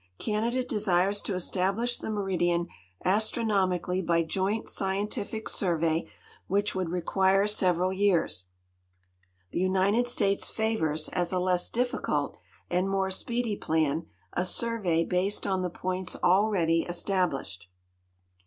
[0.17, 2.65] Canada desires to e.stablish the meridian
[3.05, 6.07] astronomically by joint scientific survey,
[6.47, 8.47] which would require several years.
[9.51, 12.35] The United States fiivors, as a less difficult
[12.67, 17.69] and more speedy plan, a survey based on the points already established.